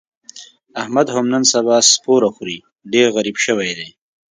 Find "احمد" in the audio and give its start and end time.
0.81-1.07